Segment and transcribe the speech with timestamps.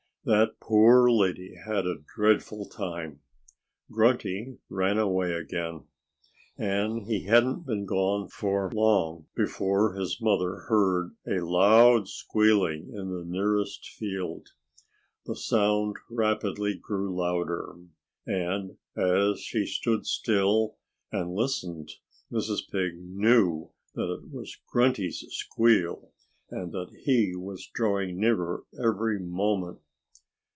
[0.23, 3.21] That poor lady had a dreadful time.
[3.89, 5.85] Grunty ran away again.
[6.59, 8.29] And he hadn't been gone
[8.71, 14.49] long before his mother heard a loud squealing in the nearest field.
[15.25, 17.73] The sound rapidly grew louder.
[18.27, 20.77] And as she stood still
[21.11, 21.89] and listened,
[22.31, 22.59] Mrs.
[22.71, 26.11] Pig knew that it was Grunty's squeal
[26.51, 29.79] and that he was drawing nearer every moment.